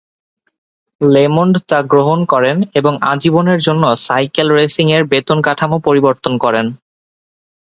লেমন্ড 1.01 1.55
তা 1.69 1.79
গ্রহণ 1.91 2.19
করেন 2.25 2.57
এবং 2.73 2.93
আজীবনের 3.11 3.59
জন্য 3.59 3.83
সাইকেল 4.05 4.47
রেসিং-এর 4.51 5.03
বেতন 5.11 5.37
কাঠামো 5.41 5.77
পরিবর্তন 5.87 6.33
করেন। 6.37 6.65